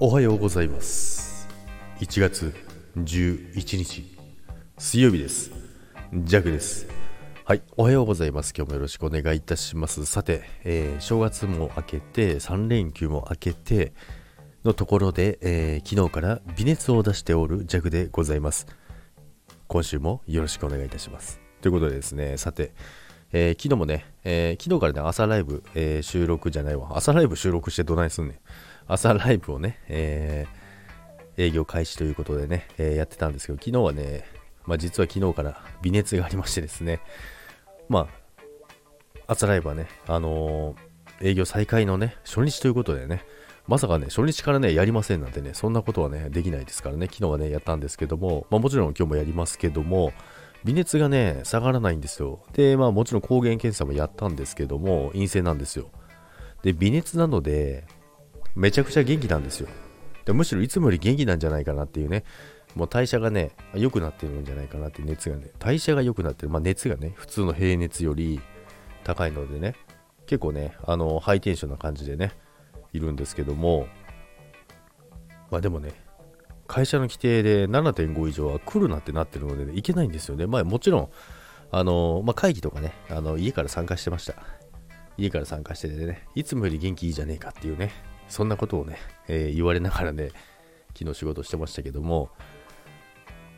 [0.00, 1.48] おはようございます。
[1.98, 2.54] 1月
[2.98, 4.16] 11日
[4.78, 5.50] 水曜日です。
[6.14, 6.86] ジャグです。
[7.44, 8.54] はいおはようございます。
[8.56, 10.06] 今日もよろしくお願いいたします。
[10.06, 13.92] さて、えー、正月も明けて3連休も明けて
[14.64, 18.68] のところで、えー、昨日から微熱を出しておるジャグでございます。
[19.66, 21.40] 今週もよろしくお願いいたします。
[21.60, 22.70] ということでですねさて
[23.30, 26.96] えー、昨日もね、えー、昨日からね、朝ライブ、えー、収録じゃないわ。
[26.96, 28.38] 朝ライブ収録してどないすんねん。
[28.88, 30.46] 朝ライブをね、え
[31.36, 34.24] 営業開始ということでね、えやってたんですけど、昨日はね、
[34.66, 37.00] まあ、実は昨日から微熱がありましてですね、
[37.88, 38.06] まあ、
[39.26, 40.74] 朝ライブはね、あの
[41.20, 43.24] 営業再開のね、初日ということでね、
[43.66, 50.12] まさかね、初日からね、やりませんなんてね、そんなことはね、できないですからね、昨日はね、やったんですけども、まあ、もちろん今日もやりますけども、
[50.64, 52.40] 微熱がね、下がらないんですよ。
[52.52, 55.90] で、まあもちろん抗原検査もやったんですけども、陰性なんですよ。
[56.62, 57.84] で、微熱なので、
[58.54, 59.68] めちゃくちゃ元気なんですよ。
[60.24, 62.24] でむしろいつもより元気なんじゃないかなっていうね、
[62.74, 66.50] もう代謝がね、良くなってるんじゃないかなって熱がね、代謝が良くなってる。
[66.50, 68.40] まあ熱がね、普通の平熱より
[69.04, 69.74] 高いのでね、
[70.26, 72.32] 結構ね、あの、ハイテンションな感じでね、
[72.92, 73.86] いるんですけども、
[75.50, 75.92] まあでもね、
[76.66, 80.46] 会社の規定で7.5以上は来るなってなってるので、ね、いけないんですよね。
[80.46, 81.10] まあもちろん、
[81.70, 84.34] あの、まあ、会議とかね、あの、家から参加してました。
[85.16, 87.90] 家から参加しててね、いつもより元気いいじゃねえかっていうね、
[88.28, 90.30] そんなことをね、えー、言われながらね、
[90.96, 92.30] 昨日仕事してましたけども、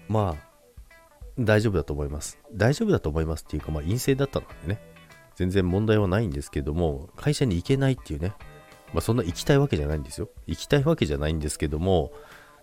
[0.08, 0.50] まあ、
[1.38, 2.38] 大丈夫だと思います。
[2.52, 4.80] 大丈夫だと思いますっていうか、まあ、陰性だったのでね、
[5.36, 8.34] 全然問題はないんですけども、会社に行けないっていうね、
[8.92, 10.28] まあ、そんな行きたいわけじゃないんですよ。
[10.46, 12.12] 行きたいわけじゃないんですけども、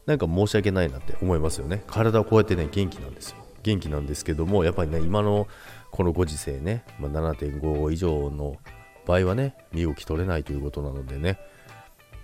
[0.05, 1.83] なんか申し訳ないなって思いますよね。
[1.87, 3.37] 体はこうやってね、元気なんですよ。
[3.63, 5.47] 元気なんですけども、やっぱりね、今の
[5.91, 8.57] このご時世ね、まあ、7.5以上の
[9.05, 11.39] 場合はね、身動き取れないということなのでね、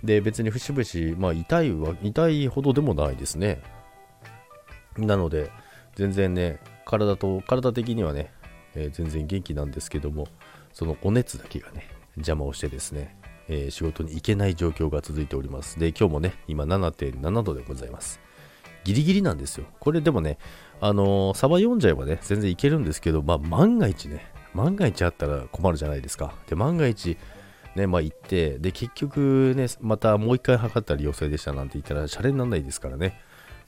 [0.04, 3.62] で、別に節々、まあ、痛いは、痛いほどでもないですね。
[4.98, 5.50] なので、
[5.96, 8.30] 全然ね、体と、体的にはね、
[8.74, 10.28] えー、全然元気なんですけども、
[10.72, 13.16] そのお熱だけがね、邪魔をしてですね、
[13.48, 15.78] えー、仕事に行けない状況が続いております。
[15.78, 18.20] で、今日もね、今7.7度でございます。
[18.84, 19.66] ギリギリなんですよ。
[19.80, 20.36] これでもね、
[20.80, 26.34] あのー、サバ読んじゃえばね、全然いけるんですけど、まあ、万が一ね、万が一あったら困るじゃないですか。
[26.46, 27.16] で、万が一、
[27.76, 33.20] ね、まあ行って、で、結局ね、またもう一回測ったら陽性でしたなんて言ったら、シャレにならないですからね。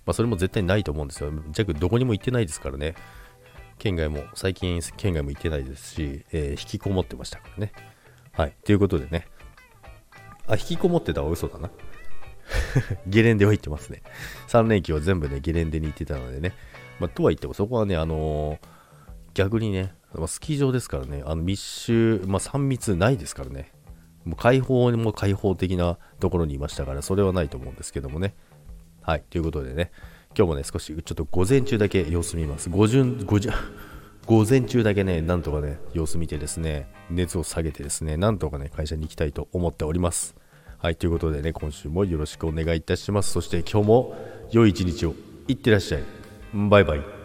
[0.04, 1.30] まあ、それも絶対ないと思うんですよ。
[1.50, 2.94] ジャックどこにも行ってないですからね。
[3.78, 7.72] 県外も、最近県外も行ってないですし、えー、引きこもってましたからね。
[8.32, 8.56] はい。
[8.64, 9.26] ということでね、
[10.46, 11.70] あ、引きこもってたは嘘だな。
[13.06, 14.02] ゲレンデは行ってますね。
[14.48, 16.54] 3連休は全部ね、ゲレンデに行ってたのでね。
[17.00, 18.58] まあ、とは言っても、そこはね、あのー、
[19.34, 19.94] 逆にね、
[20.26, 23.72] スキー場ですからね、あの密集、まあ、3密ないですからね。
[24.26, 28.34] もう開放も開放的なところにいましたから、それはないと思うんですけどもね。
[29.00, 29.92] はい、ということでね、
[30.36, 32.68] 今日もね、少しちょっと午前中だけ様子見ます。
[32.68, 33.04] 午前
[34.26, 40.34] 午前中だけね、なんとかね、様子見てですね、熱を下げてですね、なんとかね、会社に行きたいと思っております。
[40.78, 43.30] はい、ということでね、今週もよろしくお願いいたします。
[43.30, 44.16] そして今日も
[44.50, 45.14] 良い一日を
[45.46, 46.02] いってらっしゃい。
[46.52, 47.15] バイバイ。